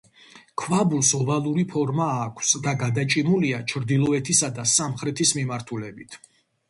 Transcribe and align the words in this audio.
ქვაბულს 0.61 1.09
ოვალური 1.17 1.65
ფორმა 1.73 2.07
აქვს 2.23 2.53
და 2.67 2.73
გადაჭიმულია 2.85 3.61
ჩრდილოეთისა 3.73 4.51
და 4.59 4.67
სამხრეთის 4.73 5.35
მიმართულებით. 5.43 6.19